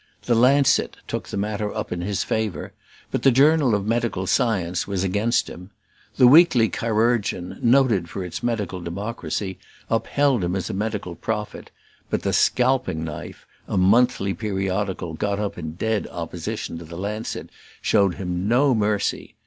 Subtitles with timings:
[0.23, 2.73] The Lancet took the matter up in his favour,
[3.11, 5.69] but the Journal of Medical Science was against him;
[6.17, 9.59] the Weekly Chirurgeon, noted for its medical democracy,
[9.91, 11.69] upheld him as a medical prophet,
[12.09, 17.51] but the Scalping Knife, a monthly periodical got up in dead opposition to the Lancet,
[17.79, 19.35] showed him no mercy.